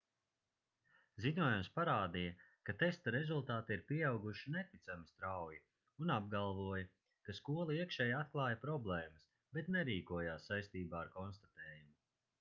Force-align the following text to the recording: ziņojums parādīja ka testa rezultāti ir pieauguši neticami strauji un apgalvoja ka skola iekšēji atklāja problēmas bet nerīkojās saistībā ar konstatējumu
ziņojums 1.23 1.67
parādīja 1.73 2.31
ka 2.69 2.73
testa 2.83 3.11
rezultāti 3.15 3.75
ir 3.75 3.83
pieauguši 3.91 4.53
neticami 4.55 5.07
strauji 5.11 5.61
un 6.05 6.13
apgalvoja 6.15 6.87
ka 7.29 7.35
skola 7.41 7.77
iekšēji 7.81 8.17
atklāja 8.21 8.61
problēmas 8.67 9.27
bet 9.59 9.69
nerīkojās 9.77 10.49
saistībā 10.53 11.03
ar 11.07 11.17
konstatējumu 11.21 11.93